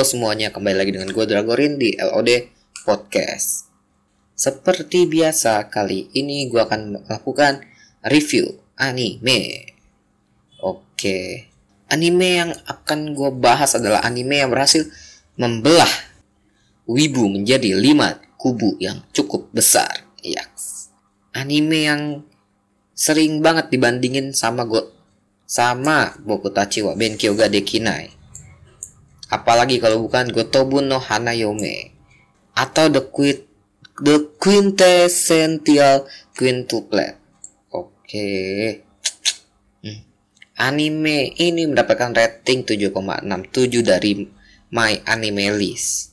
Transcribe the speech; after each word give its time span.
Halo 0.00 0.16
semuanya, 0.16 0.48
kembali 0.48 0.80
lagi 0.80 0.96
dengan 0.96 1.12
gue 1.12 1.24
Dragorin 1.28 1.76
di 1.76 1.92
LOD 1.92 2.48
Podcast. 2.88 3.68
Seperti 4.32 5.04
biasa, 5.04 5.68
kali 5.68 6.08
ini 6.16 6.48
gue 6.48 6.56
akan 6.56 7.04
melakukan 7.04 7.60
review 8.08 8.48
anime. 8.80 9.68
Oke, 10.64 11.52
anime 11.92 12.28
yang 12.32 12.48
akan 12.64 13.12
gue 13.12 13.28
bahas 13.44 13.76
adalah 13.76 14.00
anime 14.00 14.40
yang 14.40 14.48
berhasil 14.48 14.88
membelah 15.36 15.92
wibu 16.88 17.28
menjadi 17.28 17.76
lima 17.76 18.24
kubu 18.40 18.80
yang 18.80 19.04
cukup 19.12 19.52
besar. 19.52 20.08
Yaks. 20.24 20.96
Anime 21.36 21.76
yang 21.76 22.02
sering 22.96 23.44
banget 23.44 23.68
dibandingin 23.68 24.32
sama 24.32 24.64
gue 24.64 24.80
sama 25.44 26.16
Boku 26.24 26.48
Tachi 26.48 26.80
wa 26.80 26.96
Benkyo 26.96 27.36
ga 27.36 27.52
Dekinai 27.52 28.19
apalagi 29.30 29.78
kalau 29.78 30.04
bukan 30.04 30.34
Gotobun 30.34 30.90
no 30.90 30.98
Hanayome 30.98 31.94
atau 32.58 32.90
the 32.90 33.06
quint 33.08 33.46
the 34.02 34.34
quintessential 34.36 36.04
quintuplet. 36.34 37.16
Oke. 37.70 37.94
Okay. 38.04 38.64
Hmm. 39.86 40.00
Anime 40.58 41.32
ini 41.38 41.64
mendapatkan 41.64 42.12
rating 42.12 42.66
7,67 42.66 43.86
dari 43.86 44.26
My 44.74 44.98
Anime 45.06 45.54
List. 45.56 46.12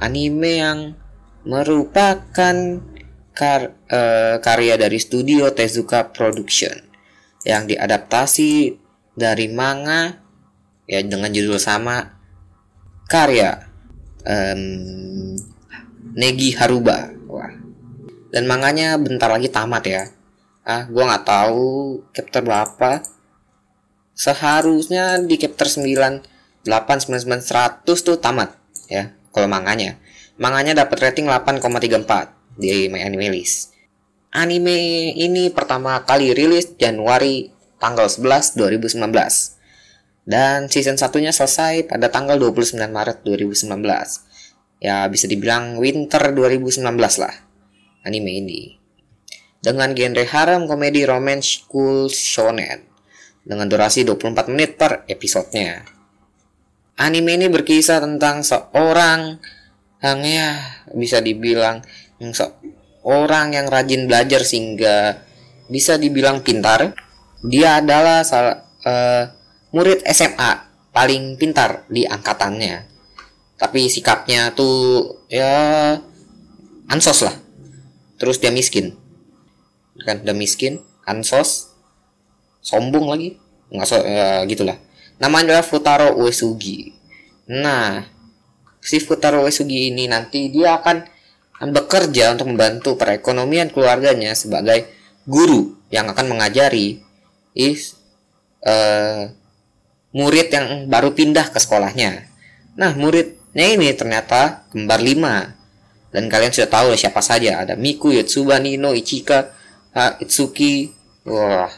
Anime 0.00 0.52
yang 0.60 0.78
merupakan 1.46 2.56
kar 3.32 3.72
uh, 3.88 4.36
karya 4.42 4.76
dari 4.76 5.00
studio 5.00 5.48
Tezuka 5.54 6.12
Production 6.12 6.76
yang 7.48 7.64
diadaptasi 7.64 8.76
dari 9.16 9.48
manga 9.48 10.20
ya 10.90 10.98
dengan 11.06 11.30
judul 11.30 11.62
sama 11.62 12.18
karya 13.06 13.70
um, 14.26 15.38
Negi 16.10 16.50
Haruba. 16.58 17.14
Wah. 17.30 17.54
Dan 18.34 18.50
manganya 18.50 18.98
bentar 18.98 19.30
lagi 19.30 19.46
tamat 19.46 19.82
ya. 19.86 20.02
Ah 20.66 20.90
gue 20.90 20.98
nggak 20.98 21.22
tahu 21.22 22.02
chapter 22.10 22.42
berapa. 22.42 23.06
Seharusnya 24.18 25.22
di 25.22 25.38
chapter 25.38 25.70
9 25.70 26.66
8 26.66 26.66
9 26.66 26.66
9 26.66 27.86
100 27.86 27.86
tuh 27.86 28.18
tamat 28.18 28.58
ya 28.90 29.14
kalau 29.30 29.46
manganya. 29.46 29.94
Manganya 30.40 30.72
dapat 30.72 31.12
rating 31.12 31.28
8,34 31.30 32.58
di 32.58 32.88
My 32.90 33.06
Anime 33.06 33.28
List. 33.30 33.76
Anime 34.32 35.12
ini 35.14 35.52
pertama 35.52 36.00
kali 36.02 36.32
rilis 36.32 36.74
Januari 36.74 37.52
tanggal 37.76 38.08
11 38.08 38.56
2019 38.56 39.59
dan 40.28 40.68
season 40.68 41.00
satunya 41.00 41.32
selesai 41.32 41.88
pada 41.88 42.12
tanggal 42.12 42.36
29 42.36 42.76
Maret 42.76 43.24
2019. 43.24 43.70
Ya 44.80 45.04
bisa 45.12 45.28
dibilang 45.28 45.76
winter 45.76 46.32
2019 46.32 46.84
lah 47.20 47.34
anime 48.04 48.30
ini. 48.40 48.60
Dengan 49.60 49.92
genre 49.92 50.24
harem 50.24 50.64
komedi 50.64 51.04
romance 51.04 51.68
cool 51.68 52.08
shonen 52.08 52.88
dengan 53.44 53.68
durasi 53.68 54.08
24 54.08 54.52
menit 54.52 54.80
per 54.80 55.04
episodenya. 55.04 55.84
Anime 57.00 57.36
ini 57.36 57.48
berkisah 57.48 58.00
tentang 58.00 58.44
seorang 58.44 59.40
yang 60.00 60.20
ya 60.24 60.56
bisa 60.96 61.20
dibilang 61.20 61.84
seorang 62.20 63.52
yang 63.52 63.68
rajin 63.68 64.08
belajar 64.08 64.44
sehingga 64.44 65.20
bisa 65.68 66.00
dibilang 66.00 66.40
pintar. 66.40 66.92
Dia 67.40 67.80
adalah 67.80 68.20
salah 68.20 68.68
uh, 68.84 69.24
murid 69.70 70.02
SMA 70.06 70.50
paling 70.90 71.38
pintar 71.38 71.86
di 71.86 72.06
angkatannya. 72.06 72.86
Tapi 73.60 73.86
sikapnya 73.92 74.50
tuh 74.56 75.04
ya 75.28 75.94
ansos 76.88 77.22
lah. 77.22 77.36
Terus 78.16 78.40
dia 78.40 78.50
miskin. 78.52 78.96
Kan 80.00 80.24
udah 80.24 80.36
miskin 80.36 80.80
ansos 81.06 81.70
sombong 82.64 83.06
lagi. 83.08 83.36
Nggak 83.70 83.86
so 83.86 83.96
ya, 84.02 84.42
gitulah. 84.48 84.76
Namanya 85.20 85.60
adalah 85.60 85.66
Futaro 85.66 86.08
Uesugi. 86.18 86.96
Nah 87.46 88.04
si 88.80 88.96
Futaro 88.98 89.44
Uesugi 89.44 89.92
ini 89.92 90.08
nanti 90.08 90.48
dia 90.48 90.80
akan 90.80 91.04
bekerja 91.60 92.32
untuk 92.32 92.48
membantu 92.48 92.96
perekonomian 92.96 93.68
keluarganya 93.68 94.32
sebagai 94.32 94.88
guru 95.28 95.76
yang 95.92 96.08
akan 96.08 96.32
mengajari 96.32 97.04
is 97.52 98.00
uh, 98.64 99.28
murid 100.10 100.50
yang 100.50 100.90
baru 100.90 101.14
pindah 101.14 101.50
ke 101.54 101.58
sekolahnya. 101.62 102.26
Nah, 102.74 102.94
muridnya 102.98 103.66
ini 103.66 103.94
ternyata 103.94 104.66
kembar 104.70 105.02
lima. 105.02 105.54
Dan 106.10 106.26
kalian 106.26 106.50
sudah 106.50 106.70
tahu 106.70 106.88
siapa 106.98 107.22
saja. 107.22 107.62
Ada 107.62 107.78
Miku, 107.78 108.10
Yotsuba, 108.10 108.58
Nino, 108.58 108.90
Ichika, 108.90 109.54
ha, 109.94 110.18
Itsuki. 110.18 110.90
Wah, 111.22 111.70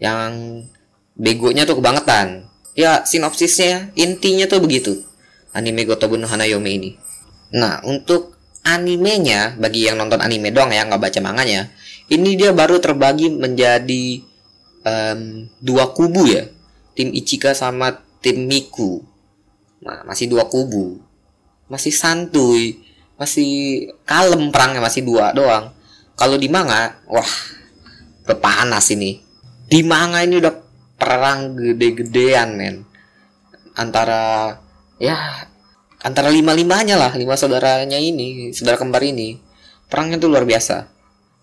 yang 0.00 0.64
begonya 1.12 1.68
tuh 1.68 1.76
kebangetan. 1.76 2.48
Ya, 2.72 3.04
sinopsisnya, 3.04 3.92
intinya 3.92 4.48
tuh 4.48 4.64
begitu. 4.64 5.04
Anime 5.52 5.84
Gotobu 5.84 6.16
no 6.16 6.24
Hanayome 6.24 6.72
ini. 6.72 6.90
Nah, 7.52 7.84
untuk 7.84 8.32
animenya, 8.64 9.60
bagi 9.60 9.84
yang 9.84 10.00
nonton 10.00 10.24
anime 10.24 10.48
doang 10.48 10.72
ya, 10.72 10.88
nggak 10.88 11.02
baca 11.04 11.20
manganya, 11.20 11.68
ini 12.08 12.32
dia 12.32 12.56
baru 12.56 12.80
terbagi 12.80 13.28
menjadi 13.28 14.24
um, 14.88 15.44
dua 15.60 15.92
kubu 15.92 16.24
ya 16.32 16.48
tim 16.92 17.12
Ichika 17.12 17.56
sama 17.56 18.00
tim 18.22 18.46
Miku. 18.46 19.02
Nah, 19.82 20.06
masih 20.06 20.30
dua 20.30 20.46
kubu. 20.46 21.02
Masih 21.66 21.90
santuy. 21.90 22.78
Masih 23.18 23.90
kalem 24.06 24.50
perangnya 24.54 24.82
masih 24.82 25.02
dua 25.06 25.34
doang. 25.34 25.74
Kalau 26.16 26.36
di 26.38 26.46
manga 26.46 27.02
wah 27.10 27.28
panas 28.38 28.88
ini. 28.94 29.20
Di 29.66 29.82
manga 29.82 30.22
ini 30.22 30.38
udah 30.38 30.54
perang 30.96 31.58
gede-gedean 31.58 32.54
men. 32.54 32.76
Antara 33.74 34.54
ya 35.00 35.48
antara 36.02 36.28
lima 36.30 36.52
limanya 36.52 36.98
lah 36.98 37.14
lima 37.14 37.38
saudaranya 37.38 37.98
ini 37.98 38.52
saudara 38.54 38.78
kembar 38.78 39.02
ini. 39.02 39.38
Perangnya 39.90 40.16
tuh 40.22 40.32
luar 40.32 40.46
biasa. 40.46 40.88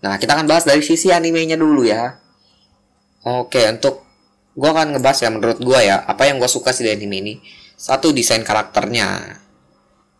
Nah 0.00 0.16
kita 0.16 0.36
akan 0.36 0.46
bahas 0.48 0.64
dari 0.64 0.80
sisi 0.80 1.12
animenya 1.12 1.60
dulu 1.60 1.84
ya. 1.84 2.18
Oke 3.24 3.68
untuk 3.68 4.09
gue 4.54 4.68
akan 4.68 4.98
ngebahas 4.98 5.18
ya 5.22 5.30
menurut 5.30 5.58
gue 5.62 5.78
ya 5.78 6.02
apa 6.02 6.26
yang 6.26 6.42
gue 6.42 6.50
suka 6.50 6.74
sih 6.74 6.82
dari 6.86 6.98
anime 6.98 7.16
ini. 7.22 7.34
Satu 7.80 8.12
desain 8.12 8.44
karakternya. 8.44 9.40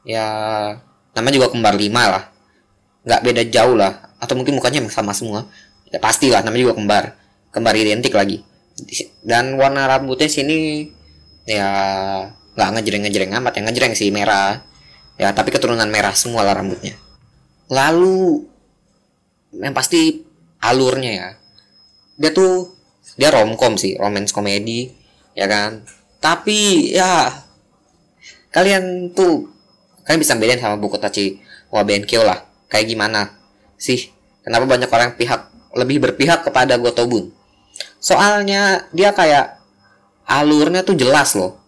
Ya 0.06 0.26
namanya 1.12 1.34
juga 1.36 1.48
kembar 1.52 1.76
lima 1.76 2.02
lah. 2.08 2.24
Nggak 3.04 3.20
beda 3.20 3.42
jauh 3.52 3.76
lah. 3.76 3.92
Atau 4.16 4.36
mungkin 4.38 4.56
mukanya 4.56 4.80
sama 4.88 5.12
semua. 5.12 5.44
Ya 5.92 6.00
pasti 6.00 6.32
lah 6.32 6.40
namanya 6.40 6.70
juga 6.70 6.76
kembar. 6.78 7.04
Kembar 7.52 7.74
identik 7.76 8.14
lagi. 8.16 8.40
Dan 9.20 9.60
warna 9.60 9.84
rambutnya 9.84 10.30
sini 10.30 10.88
ya 11.44 11.68
nggak 12.56 12.68
ngejreng 12.80 13.02
ngejreng 13.04 13.32
amat 13.42 13.52
yang 13.60 13.66
ngejreng 13.68 13.92
sih 13.92 14.08
merah. 14.08 14.64
Ya 15.20 15.36
tapi 15.36 15.52
keturunan 15.52 15.90
merah 15.92 16.16
semua 16.16 16.46
lah 16.48 16.56
rambutnya. 16.56 16.96
Lalu 17.68 18.48
yang 19.52 19.76
pasti 19.76 20.24
alurnya 20.64 21.12
ya. 21.12 21.28
Dia 22.16 22.30
tuh 22.32 22.79
dia 23.16 23.28
romcom 23.28 23.76
sih 23.76 23.96
romance 24.00 24.32
komedi 24.32 24.90
ya 25.36 25.46
kan? 25.50 25.84
Tapi 26.20 26.92
ya 26.92 27.32
kalian 28.50 29.14
tuh 29.16 29.48
kalian 30.04 30.20
bisa 30.20 30.36
bedain 30.36 30.60
sama 30.60 30.76
buku 30.76 30.96
Tachi 30.96 31.40
Wabenkyo 31.70 32.24
lah. 32.24 32.44
Kayak 32.70 32.86
gimana 32.90 33.20
sih? 33.80 34.10
Kenapa 34.40 34.64
banyak 34.64 34.90
orang 34.90 35.14
pihak 35.14 35.52
lebih 35.76 36.00
berpihak 36.00 36.44
kepada 36.46 36.80
Gotobun? 36.80 37.30
Soalnya 38.00 38.88
dia 38.90 39.12
kayak 39.12 39.60
alurnya 40.24 40.82
tuh 40.82 40.96
jelas 40.96 41.36
loh. 41.36 41.60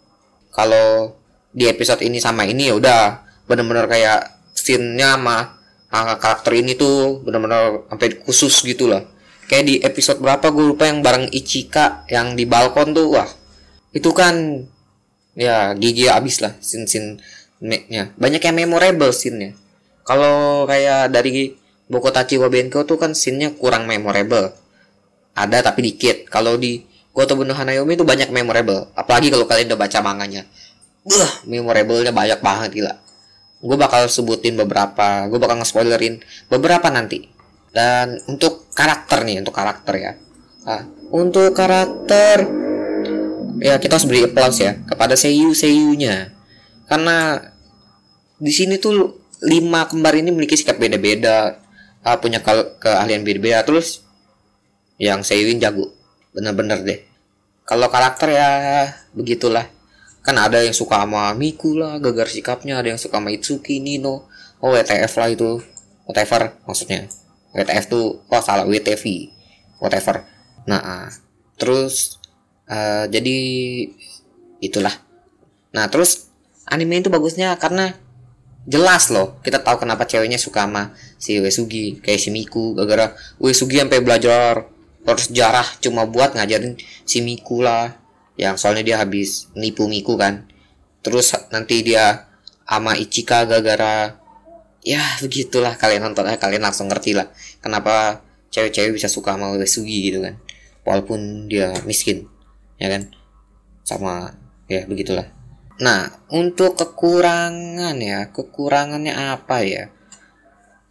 Kalau 0.53 1.17
di 1.53 1.69
episode 1.69 2.01
ini 2.01 2.17
sama 2.21 2.49
ini 2.49 2.73
ya 2.73 2.75
udah 2.77 3.01
bener-bener 3.45 3.85
kayak 3.89 4.41
scene-nya 4.56 5.21
sama 5.21 5.37
karakter 5.93 6.56
ini 6.56 6.73
tuh 6.73 7.21
bener-bener 7.21 7.85
sampai 7.93 8.17
khusus 8.25 8.65
gitu 8.65 8.89
lah 8.89 9.05
kayak 9.50 9.65
di 9.67 9.75
episode 9.83 10.23
berapa 10.23 10.50
gue 10.53 10.65
lupa 10.75 10.87
yang 10.91 11.00
bareng 11.00 11.31
Ichika 11.31 12.06
yang 12.11 12.35
di 12.39 12.44
balkon 12.44 12.94
tuh 12.94 13.19
wah. 13.19 13.31
Itu 13.93 14.15
kan 14.15 14.67
ya 15.33 15.73
gigi 15.77 16.12
abis 16.12 16.44
lah 16.44 16.53
sin 16.61 16.85
sin 16.85 17.17
nya 17.62 18.11
banyak 18.19 18.43
yang 18.43 18.56
memorable 18.59 19.15
scene-nya. 19.15 19.55
Kalau 20.03 20.67
kayak 20.67 21.15
dari 21.15 21.55
Bokotachi 21.87 22.35
Wabenko 22.35 22.83
tuh 22.83 22.99
kan 22.99 23.15
scene-nya 23.15 23.55
kurang 23.55 23.87
memorable. 23.87 24.50
Ada 25.39 25.71
tapi 25.71 25.87
dikit. 25.87 26.27
Kalau 26.27 26.59
di 26.59 26.83
Goto 27.15 27.39
Bunuh 27.39 27.55
Hanayomi 27.55 27.94
itu 27.94 28.03
banyak 28.03 28.35
memorable. 28.35 28.91
Apalagi 28.99 29.31
kalau 29.31 29.47
kalian 29.47 29.71
udah 29.71 29.81
baca 29.81 29.99
manganya. 30.03 30.43
Wah, 31.06 31.33
memorable-nya 31.47 32.11
banyak 32.11 32.41
banget 32.43 32.71
gila. 32.83 32.94
Gue 33.62 33.77
bakal 33.79 34.11
sebutin 34.11 34.59
beberapa. 34.59 35.31
Gue 35.31 35.39
bakal 35.39 35.62
nge-spoilerin 35.62 36.19
beberapa 36.50 36.91
nanti. 36.91 37.31
Dan 37.71 38.19
untuk 38.27 38.62
karakter 38.73 39.25
nih 39.25 39.41
untuk 39.41 39.55
karakter 39.55 39.95
ya. 39.97 40.13
Nah, 40.63 40.83
untuk 41.13 41.53
karakter 41.53 42.49
ya 43.63 43.79
kita 43.79 43.99
harus 43.99 44.09
beri 44.09 44.27
applause 44.27 44.59
ya 44.59 44.79
kepada 44.87 45.15
seiyu 45.15 45.55
seiyunya 45.55 46.35
karena 46.91 47.39
di 48.43 48.51
sini 48.51 48.77
tuh 48.77 49.23
lima 49.43 49.87
kembar 49.87 50.15
ini 50.19 50.35
memiliki 50.35 50.59
sikap 50.59 50.79
beda-beda 50.79 51.63
uh, 52.07 52.17
punya 52.19 52.43
ke 52.43 52.79
keahlian 52.83 53.23
beda-beda. 53.27 53.63
Terus 53.67 54.03
yang 54.99 55.27
Seiwin 55.27 55.59
jago 55.59 55.91
bener-bener 56.35 56.83
deh. 56.83 57.01
Kalau 57.67 57.91
karakter 57.91 58.35
ya 58.35 58.51
begitulah. 59.15 59.67
Kan 60.23 60.39
ada 60.39 60.63
yang 60.63 60.71
suka 60.71 61.03
sama 61.03 61.35
Miku 61.35 61.75
lah 61.75 61.99
gagar 61.99 62.31
sikapnya 62.31 62.79
ada 62.79 62.95
yang 62.95 63.01
suka 63.01 63.19
sama 63.19 63.35
Itsuki 63.35 63.83
Nino 63.83 64.31
oh 64.63 64.71
WTF 64.71 65.13
lah 65.19 65.29
itu. 65.35 65.51
Whatever 66.07 66.55
maksudnya 66.67 67.11
WTF 67.53 67.85
tuh 67.89 68.25
oh 68.27 68.43
salah 68.43 68.65
WTV 68.65 69.33
whatever. 69.79 70.25
Nah 70.69 71.09
terus 71.57 72.19
uh, 72.69 73.05
jadi 73.09 73.39
itulah. 74.65 74.93
Nah 75.77 75.89
terus 75.93 76.33
anime 76.69 77.01
itu 77.05 77.13
bagusnya 77.13 77.57
karena 77.61 77.93
jelas 78.63 79.11
loh 79.11 79.43
kita 79.43 79.59
tahu 79.59 79.83
kenapa 79.83 80.07
ceweknya 80.07 80.39
suka 80.39 80.65
sama 80.65 80.95
si 81.19 81.43
Wesugi 81.43 81.99
kayak 81.99 82.21
si 82.23 82.31
Miku 82.31 82.79
gara-gara 82.79 83.11
Wesugi 83.43 83.83
sampai 83.83 83.99
belajar 83.99 84.71
harus 85.03 85.27
sejarah 85.27 85.67
cuma 85.83 86.07
buat 86.07 86.39
ngajarin 86.39 86.79
si 87.03 87.21
Miku 87.23 87.63
lah. 87.63 87.99
Yang 88.39 88.65
soalnya 88.65 88.85
dia 88.87 88.97
habis 88.97 89.53
nipu 89.53 89.91
Miku 89.91 90.17
kan. 90.17 90.49
Terus 91.05 91.35
nanti 91.53 91.83
dia 91.85 92.33
ama 92.65 92.97
Ichika 92.97 93.45
gara-gara 93.45 94.22
ya 94.82 95.02
begitulah. 95.23 95.79
Kalian 95.79 96.11
nonton 96.11 96.29
eh, 96.29 96.38
kalian 96.38 96.62
langsung 96.62 96.90
ngerti 96.90 97.14
lah 97.17 97.31
kenapa 97.62 98.20
cewek-cewek 98.52 98.93
bisa 98.99 99.08
suka 99.08 99.34
sama 99.34 99.55
Wesugi 99.55 100.12
gitu 100.12 100.20
kan. 100.20 100.37
Walaupun 100.82 101.49
dia 101.49 101.73
miskin 101.88 102.26
ya 102.76 102.90
kan? 102.90 103.08
Sama 103.87 104.34
ya 104.67 104.84
begitulah. 104.84 105.26
Nah 105.81 106.11
untuk 106.29 106.76
kekurangan 106.76 107.96
ya 107.99 108.29
kekurangannya 108.34 109.14
apa 109.14 109.56
ya? 109.64 109.84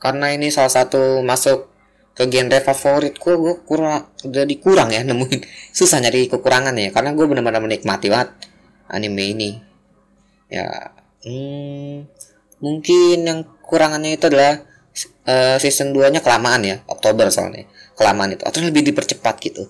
Karena 0.01 0.33
ini 0.33 0.49
salah 0.49 0.73
satu 0.73 1.21
masuk 1.21 1.69
ke 2.11 2.27
genre 2.27 2.59
favorit 2.59 3.15
gue 3.15 3.35
kurang 3.63 4.11
jadi 4.25 4.55
kurang 4.57 4.89
ya 4.89 5.05
nemuin. 5.07 5.45
Susah 5.75 6.01
nyari 6.01 6.31
kekurangan 6.31 6.73
ya 6.75 6.89
karena 6.89 7.13
gue 7.13 7.25
benar-benar 7.27 7.61
menikmati 7.61 8.07
banget 8.09 8.33
anime 8.89 9.23
ini. 9.35 9.51
Ya 10.51 10.91
hmm, 11.23 12.09
mungkin 12.61 13.25
yang 13.25 13.39
kurangannya 13.65 14.15
itu 14.15 14.29
adalah 14.29 14.61
uh, 15.27 15.57
season 15.57 15.91
2 15.91 16.13
nya 16.13 16.21
kelamaan 16.21 16.61
ya 16.63 16.77
Oktober 16.87 17.27
soalnya. 17.33 17.67
Kelamaan 17.97 18.37
itu. 18.37 18.43
Atau 18.45 18.63
lebih 18.63 18.85
dipercepat 18.85 19.35
gitu. 19.41 19.67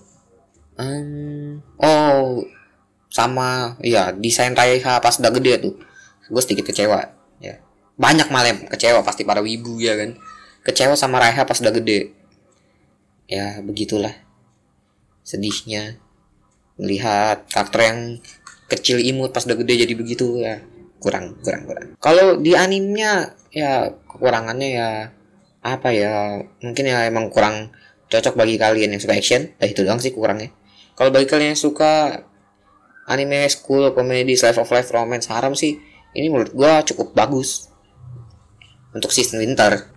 Um, 0.76 1.60
oh 1.76 2.48
sama 3.12 3.76
ya 3.84 4.08
desain 4.16 4.56
Raiha 4.56 5.00
pas 5.00 5.16
udah 5.18 5.32
gede 5.32 5.52
tuh. 5.68 5.74
Gue 6.28 6.42
sedikit 6.44 6.68
kecewa 6.72 7.12
ya. 7.42 7.60
Banyak 7.96 8.32
malah 8.32 8.56
kecewa 8.72 9.04
pasti 9.04 9.24
para 9.24 9.44
wibu 9.44 9.80
ya 9.80 9.96
kan. 9.98 10.16
Kecewa 10.62 10.94
sama 10.94 11.20
Raiha 11.20 11.44
pas 11.44 11.58
udah 11.60 11.74
gede. 11.74 12.12
Ya 13.28 13.60
begitulah. 13.60 14.14
Sedihnya. 15.24 16.00
Melihat 16.80 17.44
karakter 17.52 17.80
yang 17.84 18.00
kecil 18.72 18.96
imut 19.04 19.36
pas 19.36 19.44
udah 19.44 19.60
gede 19.60 19.84
jadi 19.84 19.92
begitu 19.92 20.40
ya 20.40 20.64
kurang 21.02 21.36
kurang 21.42 21.66
kurang. 21.66 21.86
Kalau 21.98 22.38
di 22.38 22.54
animenya 22.54 23.34
ya 23.50 23.90
kekurangannya 24.06 24.68
ya 24.70 24.88
apa 25.62 25.88
ya 25.90 26.42
mungkin 26.62 26.84
ya 26.86 27.06
emang 27.10 27.30
kurang 27.34 27.74
cocok 28.06 28.34
bagi 28.38 28.58
kalian 28.58 28.94
yang 28.94 29.02
suka 29.02 29.14
action 29.14 29.54
nah 29.58 29.66
itu 29.66 29.82
doang 29.82 29.98
sih 29.98 30.14
kurangnya. 30.14 30.54
Kalau 30.94 31.10
bagi 31.10 31.26
kalian 31.26 31.58
yang 31.58 31.60
suka 31.60 32.22
anime 33.10 33.50
school 33.50 33.90
comedy 33.90 34.38
slice 34.38 34.62
of 34.62 34.70
life 34.70 34.94
romance 34.94 35.26
haram 35.26 35.58
sih 35.58 35.82
ini 36.14 36.30
menurut 36.30 36.54
gua 36.54 36.86
cukup 36.86 37.10
bagus. 37.12 37.66
Untuk 38.92 39.08
season 39.10 39.40
winter. 39.40 39.88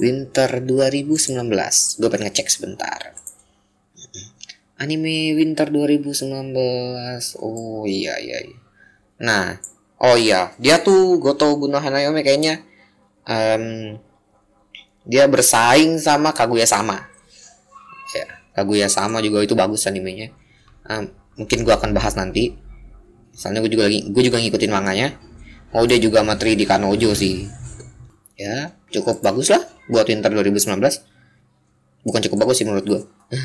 Winter 0.00 0.64
2019 0.64 1.36
gue 2.00 2.08
pengen 2.08 2.32
ngecek 2.32 2.48
sebentar. 2.48 3.12
Anime 4.80 5.36
Winter 5.36 5.68
2019 5.68 6.56
oh 7.36 7.84
iya 7.84 8.16
iya, 8.16 8.38
iya. 8.40 8.58
nah 9.20 9.60
oh 10.00 10.16
iya 10.16 10.50
dia 10.56 10.80
tuh 10.80 11.20
Goto 11.20 11.54
Buno 11.60 11.76
Hanayome 11.76 12.24
kayaknya 12.24 12.64
um, 13.28 13.96
dia 15.06 15.24
bersaing 15.26 15.96
sama 15.98 16.34
Kaguya 16.34 16.68
sama. 16.68 17.08
Ya 18.12 18.26
Kaguya 18.54 18.86
sama 18.90 19.22
juga 19.24 19.40
itu 19.44 19.56
bagus 19.56 19.86
animenya. 19.88 20.32
Um, 20.84 21.08
mungkin 21.38 21.64
gue 21.64 21.72
akan 21.72 21.96
bahas 21.96 22.18
nanti. 22.18 22.56
Soalnya 23.32 23.64
gue 23.64 23.72
juga 23.72 23.86
lagi 23.88 24.10
gue 24.10 24.22
juga 24.22 24.38
ngikutin 24.42 24.70
manganya. 24.72 25.16
Oh 25.70 25.86
dia 25.86 26.02
juga 26.02 26.26
materi 26.26 26.58
di 26.58 26.66
Kanojo 26.66 27.14
sih. 27.14 27.46
Ya 28.36 28.74
cukup 28.90 29.22
bagus 29.22 29.52
lah 29.52 29.62
buat 29.90 30.06
Winter 30.06 30.30
2019 30.30 30.78
bukan 32.00 32.20
cukup 32.24 32.38
bagus 32.46 32.56
sih 32.62 32.66
menurut 32.66 32.86
gue 32.86 33.00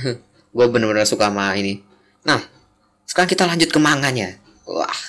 gue 0.56 0.66
bener-bener 0.72 1.06
suka 1.08 1.28
sama 1.28 1.54
ini. 1.56 1.84
Nah 2.26 2.42
sekarang 3.06 3.30
kita 3.30 3.44
lanjut 3.46 3.70
ke 3.70 3.80
manganya. 3.80 4.38
Wah 4.66 5.00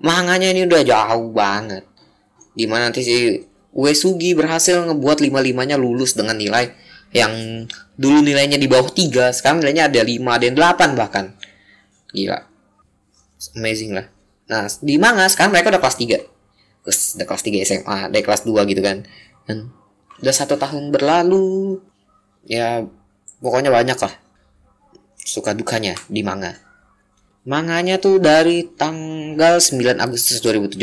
manganya 0.00 0.50
ini 0.50 0.66
udah 0.66 0.82
jauh 0.82 1.30
banget. 1.30 1.84
Di 2.54 2.64
mana 2.70 2.90
nanti 2.90 3.02
si 3.02 3.16
Uesugi 3.74 4.38
berhasil 4.38 4.78
ngebuat 4.86 5.18
lima 5.18 5.42
limanya 5.42 5.74
lulus 5.74 6.14
dengan 6.14 6.38
nilai 6.38 6.70
yang 7.10 7.66
dulu 7.98 8.22
nilainya 8.22 8.54
di 8.54 8.70
bawah 8.70 8.86
3 8.86 9.34
sekarang 9.34 9.62
nilainya 9.62 9.90
ada 9.90 10.02
5 10.02 10.14
ada 10.30 10.44
yang 10.46 10.56
8 10.58 10.94
bahkan. 10.94 11.34
Gila. 12.14 12.38
Amazing 13.58 13.98
lah. 13.98 14.06
Nah 14.46 14.70
di 14.78 14.94
manga 14.94 15.26
sekarang 15.26 15.50
mereka 15.50 15.74
udah 15.74 15.82
kelas 15.82 15.98
3 15.98 16.86
terus 16.86 16.98
udah 17.18 17.26
kelas 17.26 17.42
3 17.42 17.66
SMA 17.66 17.98
dari 18.14 18.22
kelas 18.22 18.42
2 18.46 18.70
gitu 18.70 18.82
kan. 18.82 19.02
Dan 19.50 19.74
udah 20.22 20.34
satu 20.34 20.54
tahun 20.54 20.94
berlalu. 20.94 21.82
Ya 22.46 22.86
pokoknya 23.42 23.74
banyak 23.74 23.98
lah 23.98 24.14
suka 25.18 25.56
dukanya 25.56 25.96
di 26.06 26.20
manga 26.20 26.63
manganya 27.44 28.00
tuh 28.00 28.16
dari 28.20 28.64
tanggal 28.72 29.60
9 29.60 30.00
Agustus 30.00 30.40
2017 30.40 30.80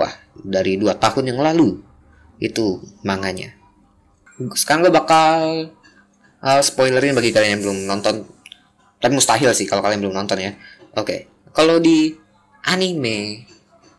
wah 0.00 0.12
dari 0.40 0.74
dua 0.80 0.98
tahun 0.98 1.34
yang 1.34 1.40
lalu 1.40 1.78
itu 2.42 2.82
manganya. 3.06 3.54
Sekarang 4.58 4.82
gue 4.82 4.92
bakal 4.92 5.70
uh, 6.42 6.62
spoilerin 6.64 7.14
bagi 7.14 7.30
kalian 7.30 7.58
yang 7.58 7.62
belum 7.62 7.78
nonton. 7.86 8.26
Tapi 8.98 9.12
mustahil 9.14 9.52
sih 9.54 9.68
kalau 9.68 9.84
kalian 9.84 10.02
belum 10.02 10.16
nonton 10.16 10.40
ya. 10.42 10.52
Oke 10.94 11.04
okay. 11.04 11.20
kalau 11.54 11.78
di 11.78 12.14
anime 12.66 13.46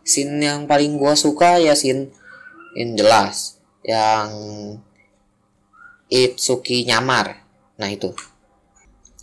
scene 0.03 0.41
yang 0.43 0.67
paling 0.67 0.99
gue 0.99 1.13
suka 1.15 1.61
ya 1.61 1.75
scene 1.77 2.11
yang 2.75 2.99
jelas 2.99 3.61
yang 3.85 4.29
Itsuki 6.05 6.85
nyamar. 6.85 7.41
Nah 7.79 7.89
itu 7.89 8.11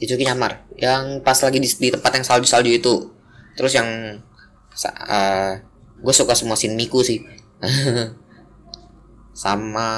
Itsuki 0.03 0.27
nyamar 0.27 0.67
yang 0.75 1.23
pas 1.23 1.39
lagi 1.39 1.63
di, 1.63 1.71
di 1.71 1.89
tempat 1.95 2.11
yang 2.19 2.27
salju-salju 2.27 2.71
itu. 2.75 2.95
Terus 3.55 3.73
yang 3.79 4.19
uh, 4.19 4.91
eh, 5.07 5.63
gue 6.03 6.15
suka 6.15 6.35
semua 6.35 6.59
scene 6.59 6.75
Miku 6.75 7.07
sih. 7.07 7.23
Sama 9.43 9.89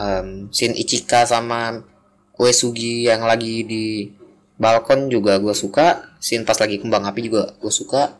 um, 0.00 0.48
scene 0.48 0.74
Ichika 0.74 1.28
sama 1.28 1.84
Uesugi 2.34 3.06
yang 3.06 3.22
lagi 3.22 3.62
di 3.62 4.10
balkon 4.56 5.12
juga 5.12 5.36
gue 5.36 5.52
suka. 5.52 6.16
Scene 6.18 6.48
pas 6.48 6.56
lagi 6.56 6.80
kembang 6.80 7.04
api 7.04 7.20
juga 7.28 7.52
gue 7.60 7.70
suka. 7.70 8.16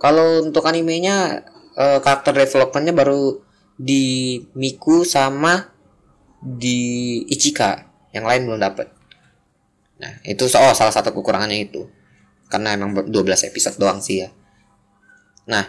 Kalau 0.00 0.48
untuk 0.48 0.64
animenya 0.64 1.46
uh, 1.76 2.00
karakter 2.00 2.32
developmentnya 2.34 2.96
baru 2.96 3.44
di 3.76 4.40
Miku 4.56 5.04
sama 5.04 5.68
di 6.40 7.20
Ichika. 7.28 7.84
Yang 8.10 8.24
lain 8.24 8.42
belum 8.48 8.60
dapat 8.64 8.95
nah 9.96 10.12
itu 10.28 10.44
oh 10.44 10.74
salah 10.76 10.92
satu 10.92 11.12
kekurangannya 11.12 11.68
itu. 11.68 11.88
Karena 12.46 12.78
emang 12.78 12.94
12 12.94 13.12
episode 13.50 13.76
doang 13.80 13.98
sih 13.98 14.22
ya. 14.22 14.28
Nah 15.50 15.66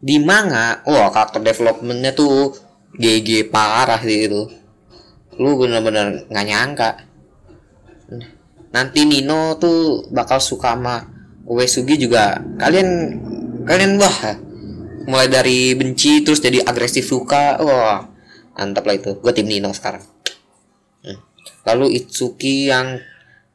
di 0.00 0.16
manga 0.16 0.80
oh 0.88 1.12
karakter 1.12 1.44
developmentnya 1.44 2.16
tuh 2.16 2.54
GG 2.96 3.52
parah 3.52 4.00
sih 4.02 4.26
itu. 4.30 4.42
Lu 5.38 5.56
bener-bener 5.56 6.26
nggak 6.28 6.46
nyangka. 6.46 6.90
Nanti 8.70 9.02
Nino 9.02 9.58
tuh 9.58 10.06
bakal 10.14 10.38
suka 10.38 10.78
sama 10.78 11.02
Uesugi 11.50 11.98
juga. 11.98 12.38
Kalian 12.62 12.88
kalian 13.66 13.98
wah 13.98 14.38
mulai 15.10 15.26
dari 15.26 15.74
benci 15.74 16.22
terus 16.22 16.38
jadi 16.38 16.62
agresif 16.62 17.06
suka. 17.10 17.58
Wah 17.58 18.06
mantap 18.54 18.86
lah 18.86 18.94
itu. 18.94 19.18
Gue 19.18 19.32
tim 19.34 19.50
Nino 19.50 19.74
sekarang. 19.74 20.06
Hmm. 21.00 21.16
lalu 21.64 21.96
Itsuki 21.96 22.68
yang 22.68 23.00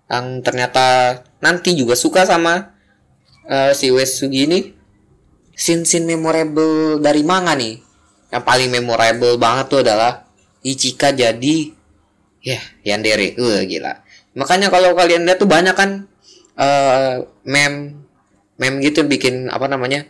yang 0.06 0.46
ternyata 0.46 1.20
nanti 1.42 1.74
juga 1.74 1.98
suka 1.98 2.26
sama 2.26 2.76
uh, 3.50 3.72
si 3.74 3.90
Wesugi 3.90 4.46
ini. 4.46 4.60
Sin 5.56 5.88
sin 5.88 6.04
memorable 6.04 7.00
dari 7.00 7.24
manga 7.24 7.56
nih. 7.56 7.80
Yang 8.30 8.44
paling 8.44 8.70
memorable 8.70 9.40
banget 9.40 9.66
tuh 9.72 9.80
adalah 9.82 10.28
Ichika 10.66 11.16
jadi 11.16 11.72
ya 12.44 12.60
yeah, 12.60 12.64
Yandere. 12.84 13.40
Uh 13.40 13.64
gila. 13.64 14.04
Makanya 14.36 14.68
kalau 14.68 14.92
kalian 14.94 15.24
lihat 15.24 15.40
tuh 15.40 15.48
banyak 15.48 15.72
kan 15.72 16.12
uh, 16.60 17.24
mem 17.48 18.04
mem 18.60 18.74
gitu 18.84 19.08
bikin 19.08 19.48
apa 19.48 19.72
namanya 19.72 20.04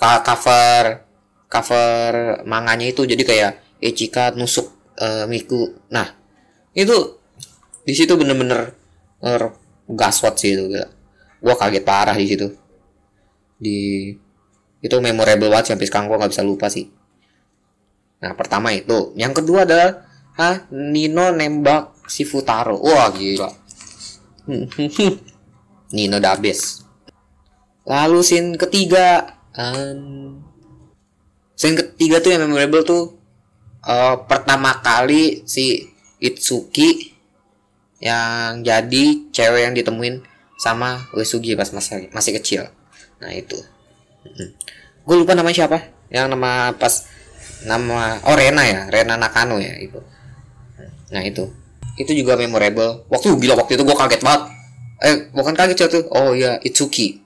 cover 0.00 1.06
cover 1.46 2.42
manganya 2.42 2.90
itu. 2.90 3.06
Jadi 3.06 3.22
kayak 3.22 3.52
Ichika 3.78 4.34
nusuk 4.34 4.66
uh, 4.98 5.30
Miku. 5.30 5.78
Nah 5.94 6.10
itu 6.74 7.22
di 7.86 7.94
situ 7.94 8.18
bener-bener 8.18 8.81
uh, 9.22 9.48
gaswat 9.88 10.36
sih 10.38 10.54
itu 10.54 10.68
gila. 10.68 10.88
gua 11.42 11.54
kaget 11.58 11.84
parah 11.86 12.14
di 12.14 12.26
situ. 12.26 12.48
Di 13.58 13.78
itu 14.82 14.96
memorable 14.98 15.50
banget 15.50 15.74
sampai 15.74 15.86
sekarang 15.86 16.06
gua 16.10 16.18
nggak 16.22 16.32
bisa 16.34 16.44
lupa 16.46 16.66
sih. 16.70 16.86
Nah 18.22 18.34
pertama 18.38 18.70
itu. 18.74 19.14
Yang 19.18 19.42
kedua 19.42 19.66
adalah 19.66 20.06
ah 20.38 20.66
Nino 20.70 21.30
nembak 21.34 22.06
si 22.06 22.22
Futaro. 22.26 22.78
Wah 22.78 23.10
gila. 23.10 23.50
Nino 25.96 26.18
Dabes 26.18 26.82
lalu 27.86 28.20
scene 28.22 28.54
ketiga. 28.58 29.38
Um, 29.52 30.40
scene 31.52 31.76
ketiga 31.76 32.24
tuh 32.24 32.30
yang 32.32 32.48
memorable 32.48 32.82
tuh 32.86 33.20
uh, 33.84 34.16
pertama 34.24 34.80
kali 34.80 35.44
si 35.44 35.84
Itsuki 36.16 37.11
yang 38.02 38.66
jadi 38.66 39.30
cewek 39.30 39.62
yang 39.70 39.74
ditemuin 39.78 40.26
sama 40.58 41.06
Uesugi 41.14 41.54
pas 41.54 41.70
masih 41.70 42.10
masih 42.10 42.34
kecil. 42.42 42.66
Nah 43.22 43.30
itu. 43.30 43.54
Gue 45.06 45.16
lupa 45.22 45.38
namanya 45.38 45.64
siapa. 45.64 45.86
Yang 46.10 46.34
nama 46.34 46.74
pas 46.74 47.06
nama 47.62 48.18
oh 48.26 48.34
Rena 48.34 48.66
ya 48.66 48.90
Rena 48.90 49.14
Nakano 49.14 49.62
ya 49.62 49.78
itu. 49.78 50.02
Nah 51.14 51.22
itu. 51.22 51.46
Itu 51.94 52.10
juga 52.10 52.34
memorable. 52.34 53.06
Waktu 53.06 53.38
gila 53.38 53.54
waktu 53.54 53.78
itu 53.78 53.86
gue 53.86 53.94
kaget 53.94 54.20
banget. 54.26 54.42
Eh 54.98 55.30
bukan 55.30 55.54
kaget 55.54 55.86
tuh 55.86 56.04
oh 56.10 56.34
ya 56.34 56.58
Itsuki. 56.58 57.22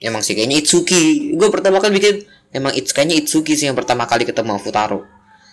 Emang 0.00 0.24
sih 0.24 0.32
kayaknya 0.32 0.64
Itsuki. 0.64 1.36
Gue 1.36 1.52
pertama 1.52 1.84
kali 1.84 2.00
bikin 2.00 2.24
emang 2.56 2.72
It's 2.72 2.96
kayaknya 2.96 3.20
Itsuki 3.20 3.60
sih 3.60 3.68
yang 3.68 3.76
pertama 3.76 4.08
kali 4.08 4.24
ketemu 4.24 4.56
Futaro. 4.56 5.04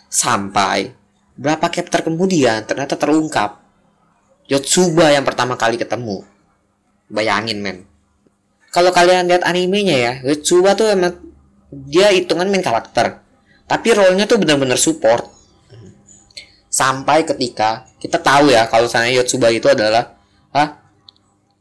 Sampai 0.08 0.96
berapa 1.36 1.68
chapter 1.68 2.08
kemudian 2.08 2.64
ternyata 2.64 2.96
terungkap 2.96 3.65
Yotsuba 4.46 5.10
yang 5.10 5.26
pertama 5.26 5.58
kali 5.58 5.78
ketemu. 5.82 6.22
Bayangin 7.10 7.62
men. 7.62 7.78
Kalau 8.70 8.92
kalian 8.94 9.26
lihat 9.26 9.42
animenya 9.48 9.96
ya 9.96 10.14
Yotsuba 10.22 10.78
tuh 10.78 10.92
emang 10.92 11.18
dia 11.90 12.14
hitungan 12.14 12.46
main 12.50 12.62
karakter. 12.62 13.26
Tapi 13.66 13.88
role-nya 13.98 14.30
tuh 14.30 14.38
bener-bener 14.38 14.78
support. 14.78 15.26
Sampai 16.70 17.26
ketika 17.26 17.90
kita 17.98 18.22
tahu 18.22 18.54
ya 18.54 18.70
kalau 18.70 18.86
sana 18.86 19.10
Yotsuba 19.10 19.50
itu 19.50 19.66
adalah 19.66 20.14
ah 20.54 20.78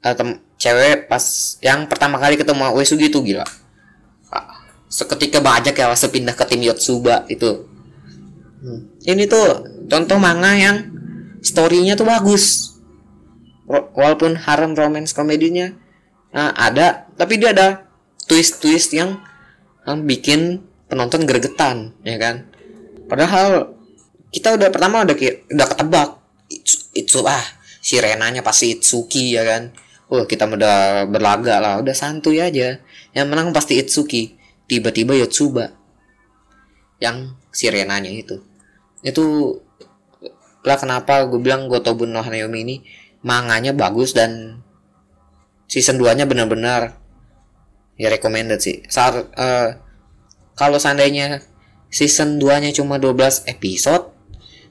tem 0.03 0.43
cewek 0.61 1.09
pas 1.09 1.57
yang 1.65 1.89
pertama 1.89 2.21
kali 2.21 2.37
ketemu 2.37 2.77
Uesugi 2.77 3.09
itu 3.09 3.25
gila. 3.25 3.47
Ah, 4.29 4.61
seketika 4.93 5.41
banyak 5.41 5.73
ya 5.73 5.89
pas 5.89 6.03
pindah 6.05 6.37
ke 6.37 6.45
tim 6.45 6.61
Yotsuba 6.61 7.25
itu. 7.33 7.73
Hmm. 8.65 8.81
ini 9.05 9.29
tuh 9.29 9.61
contoh 9.93 10.17
manga 10.17 10.57
yang 10.57 10.89
storynya 11.45 11.93
tuh 12.01 12.09
bagus 12.09 12.74
walaupun 13.95 14.39
harem 14.39 14.73
romance 14.77 15.15
komedinya 15.17 15.75
nah, 16.31 16.55
ada 16.55 17.09
tapi 17.15 17.39
dia 17.39 17.55
ada 17.55 17.85
twist-twist 18.25 18.97
yang, 18.97 19.21
yang 19.85 19.99
bikin 20.05 20.65
penonton 20.89 21.29
gregetan 21.29 21.93
ya 22.05 22.17
kan? 22.17 22.49
Padahal 23.05 23.77
kita 24.33 24.57
udah 24.57 24.69
pertama 24.73 25.05
udah 25.05 25.17
udah 25.53 25.67
ketebak 25.71 26.09
itu, 26.49 26.75
itu 26.97 27.19
ah 27.25 27.45
si 27.85 28.01
Renanya 28.01 28.41
pasti 28.41 28.75
Itsuki 28.75 29.37
ya 29.37 29.45
kan? 29.45 29.63
Oh 30.09 30.25
kita 30.25 30.49
udah 30.49 31.09
berlaga 31.09 31.61
lah 31.61 31.75
udah 31.81 31.95
santuy 31.97 32.41
aja. 32.41 32.81
Yang 33.13 33.27
menang 33.29 33.53
pasti 33.53 33.79
Itsuki 33.79 34.37
tiba-tiba 34.65 35.15
Yotsuba 35.15 35.77
yang 36.99 37.37
si 37.53 37.69
Renanya 37.69 38.09
itu. 38.09 38.41
Itu 39.05 39.59
lah 40.65 40.81
kenapa 40.81 41.29
gue 41.29 41.37
bilang 41.37 41.69
Gotobun 41.69 42.17
no 42.17 42.25
Hanayomi 42.25 42.65
ini 42.65 42.77
manganya 43.25 43.73
bagus 43.73 44.13
dan 44.13 44.61
season 45.67 45.97
2 45.97 46.21
nya 46.21 46.25
benar-benar 46.29 47.01
ya 47.97 48.13
recommended 48.13 48.61
sih. 48.61 48.85
Saat 48.87 49.33
uh, 49.35 49.69
kalau 50.55 50.77
seandainya 50.77 51.41
season 51.89 52.37
2 52.39 52.63
nya 52.63 52.71
cuma 52.77 53.01
12 53.01 53.49
episode 53.49 54.13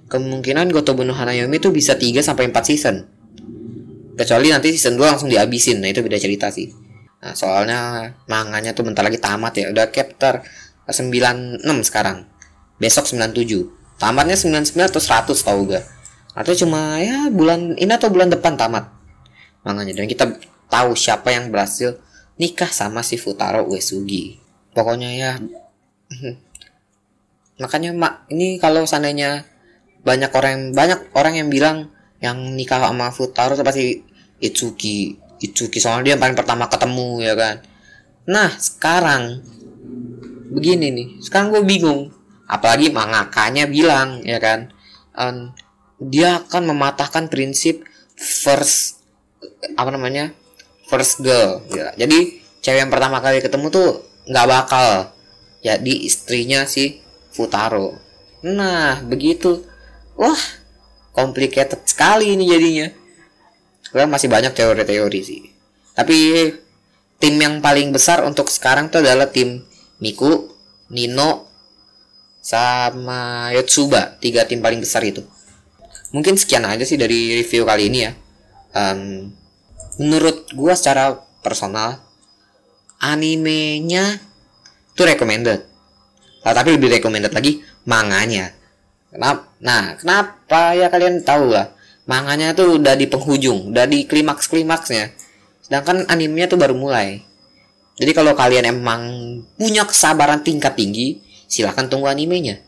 kemungkinan 0.07 0.69
Gotobu 0.69 1.01
no 1.01 1.17
Hanayomi 1.17 1.57
itu 1.57 1.73
bisa 1.73 1.97
3 1.97 2.21
sampai 2.21 2.53
4 2.53 2.69
season. 2.69 2.95
Kecuali 4.13 4.53
nanti 4.53 4.69
season 4.77 5.01
2 5.01 5.11
langsung 5.17 5.27
dihabisin 5.33 5.81
nah 5.81 5.89
itu 5.89 6.05
beda 6.05 6.21
cerita 6.21 6.53
sih. 6.53 6.69
Nah 7.25 7.33
soalnya 7.33 8.13
manganya 8.29 8.77
tuh 8.77 8.85
bentar 8.85 9.01
lagi 9.01 9.17
tamat 9.17 9.57
ya 9.57 9.73
udah 9.73 9.89
chapter 9.89 10.45
96 10.85 11.65
sekarang. 11.89 12.29
Besok 12.77 13.09
97 13.09 13.83
tamatnya 13.97 14.37
99 14.37 14.77
atau 14.77 15.01
100 15.01 15.31
tau 15.31 15.61
gak 15.63 15.83
atau 16.33 16.53
cuma 16.57 16.97
ya 16.97 17.29
bulan 17.29 17.77
ini 17.77 17.91
atau 17.93 18.09
bulan 18.09 18.33
depan 18.33 18.57
tamat. 18.57 18.89
Manganya 19.61 19.93
dan 19.93 20.09
kita 20.09 20.25
tahu 20.67 20.97
siapa 20.97 21.29
yang 21.29 21.53
berhasil 21.53 22.01
nikah 22.41 22.69
sama 22.73 23.05
si 23.05 23.21
Futaro 23.21 23.69
Uesugi. 23.69 24.41
Pokoknya 24.73 25.09
ya 25.13 25.31
makanya 27.61 27.93
mak 27.93 28.25
ini 28.33 28.57
kalau 28.57 28.85
seandainya 28.85 29.45
banyak 30.01 30.29
orang 30.33 30.73
banyak 30.73 30.99
orang 31.13 31.33
yang 31.37 31.49
bilang 31.53 31.93
yang 32.17 32.37
nikah 32.57 32.81
sama 32.81 33.13
Futaro 33.13 33.53
pasti 33.61 34.01
Itsuki 34.41 35.15
Itsuki 35.39 35.77
soalnya 35.77 36.03
dia 36.03 36.11
yang 36.17 36.21
paling 36.21 36.37
pertama 36.37 36.65
ketemu 36.65 37.21
ya 37.21 37.33
kan? 37.37 37.55
Nah 38.25 38.49
sekarang 38.57 39.45
begini 40.49 40.89
nih 40.89 41.07
sekarang 41.21 41.53
gue 41.53 41.61
bingung. 41.61 42.09
Apalagi 42.43 42.91
mangakanya 42.91 43.65
bilang 43.65 44.21
ya 44.25 44.37
kan 44.41 44.73
dia 46.07 46.43
akan 46.43 46.75
mematahkan 46.75 47.31
prinsip 47.31 47.83
first 48.15 49.03
apa 49.79 49.89
namanya 49.89 50.35
first 50.91 51.23
girl 51.23 51.63
ya. 51.71 51.95
jadi 51.95 52.39
cewek 52.59 52.79
yang 52.87 52.91
pertama 52.91 53.23
kali 53.23 53.39
ketemu 53.39 53.67
tuh 53.71 53.89
nggak 54.27 54.47
bakal 54.47 55.13
jadi 55.63 55.93
istrinya 56.03 56.67
si 56.67 56.99
Futaro. 57.31 57.97
Nah, 58.43 58.99
begitu. 59.01 59.63
Wah, 60.19 60.37
complicated 61.15 61.81
sekali 61.87 62.35
ini 62.35 62.45
jadinya. 62.45 62.87
Karena 63.89 64.11
masih 64.11 64.27
banyak 64.27 64.51
teori-teori 64.53 65.19
sih. 65.23 65.41
Tapi 65.95 66.51
tim 67.17 67.35
yang 67.39 67.63
paling 67.63 67.95
besar 67.95 68.21
untuk 68.27 68.51
sekarang 68.51 68.91
tuh 68.91 69.01
adalah 69.01 69.31
tim 69.31 69.63
Miku, 70.03 70.51
Nino, 70.91 71.47
sama 72.43 73.49
Yotsuba. 73.55 74.19
Tiga 74.19 74.43
tim 74.43 74.59
paling 74.59 74.83
besar 74.83 75.01
itu. 75.07 75.23
Mungkin 76.13 76.37
sekian 76.37 76.63
aja 76.63 76.85
sih 76.85 76.95
dari 76.95 77.41
review 77.41 77.65
kali 77.65 77.89
ini 77.89 77.99
ya. 78.05 78.11
Um, 78.73 79.33
menurut 79.97 80.49
gua 80.53 80.77
secara 80.77 81.17
personal, 81.41 81.99
animenya 83.01 84.21
itu 84.93 85.01
recommended. 85.03 85.65
Nah, 86.43 86.53
tapi 86.53 86.77
lebih 86.77 86.93
recommended 87.01 87.33
lagi 87.33 87.65
manganya. 87.83 88.53
Kenapa 89.13 89.41
nah 89.61 89.93
kenapa 89.93 90.73
ya 90.73 90.89
kalian 90.89 91.21
tahu 91.21 91.53
lah 91.53 91.69
manganya 92.09 92.51
tuh 92.57 92.81
udah 92.81 92.97
di 92.97 93.05
penghujung 93.05 93.69
udah 93.69 93.85
di 93.85 94.09
klimaks 94.09 94.49
klimaksnya 94.49 95.13
sedangkan 95.63 96.09
animenya 96.11 96.51
tuh 96.51 96.59
baru 96.59 96.75
mulai. 96.75 97.23
Jadi 97.93 98.11
kalau 98.11 98.33
kalian 98.33 98.73
emang 98.73 99.01
punya 99.53 99.85
kesabaran 99.85 100.41
tingkat 100.41 100.73
tinggi 100.73 101.21
silahkan 101.45 101.85
tunggu 101.87 102.09
animenya. 102.09 102.59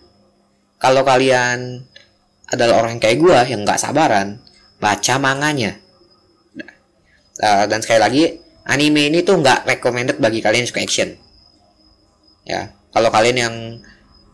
Kalau 0.78 1.02
kalian 1.02 1.82
adalah 2.56 2.84
orang 2.84 2.98
kayak 2.98 3.20
gue 3.20 3.38
yang 3.52 3.62
nggak 3.68 3.80
sabaran 3.80 4.40
baca 4.80 5.16
manganya. 5.20 5.78
Uh, 7.36 7.68
dan 7.68 7.84
sekali 7.84 8.00
lagi 8.00 8.24
anime 8.64 9.12
ini 9.12 9.20
tuh 9.22 9.44
nggak 9.44 9.68
recommended 9.68 10.18
bagi 10.24 10.40
kalian 10.40 10.64
yang 10.64 10.72
suka 10.72 10.82
action. 10.84 11.10
Ya 12.48 12.72
kalau 12.96 13.12
kalian 13.12 13.38
yang 13.38 13.56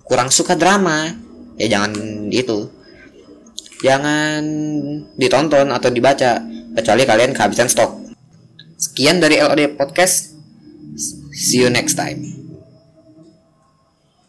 kurang 0.05 0.29
suka 0.29 0.53
drama 0.53 1.09
ya 1.57 1.67
jangan 1.77 1.93
itu. 2.29 2.69
Jangan 3.81 4.45
ditonton 5.17 5.73
atau 5.73 5.89
dibaca 5.89 6.37
kecuali 6.77 7.01
kalian 7.01 7.33
kehabisan 7.33 7.65
stok. 7.65 8.13
Sekian 8.77 9.17
dari 9.17 9.41
LOD 9.41 9.73
podcast. 9.73 10.37
See 11.33 11.65
you 11.65 11.73
next 11.73 11.97
time 11.97 12.40